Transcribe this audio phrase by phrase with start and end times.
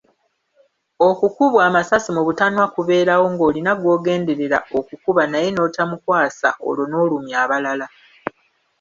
[1.09, 7.87] Okukubwa amasasi mu butanwa kubeerawo ng’olina gw’ogenderera okukuba naye n’otamukwasa olwo n’olumya abalala.